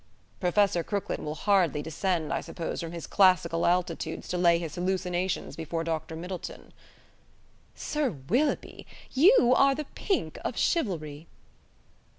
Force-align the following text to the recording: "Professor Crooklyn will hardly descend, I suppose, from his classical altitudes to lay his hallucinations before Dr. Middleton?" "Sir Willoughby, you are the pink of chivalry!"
"Professor 0.39 0.83
Crooklyn 0.83 1.23
will 1.23 1.35
hardly 1.35 1.83
descend, 1.83 2.33
I 2.33 2.41
suppose, 2.41 2.81
from 2.81 2.91
his 2.91 3.05
classical 3.05 3.67
altitudes 3.67 4.27
to 4.29 4.37
lay 4.39 4.57
his 4.57 4.73
hallucinations 4.73 5.55
before 5.55 5.83
Dr. 5.83 6.15
Middleton?" 6.15 6.73
"Sir 7.75 8.09
Willoughby, 8.09 8.87
you 9.11 9.53
are 9.55 9.75
the 9.75 9.85
pink 9.93 10.39
of 10.43 10.57
chivalry!" 10.57 11.27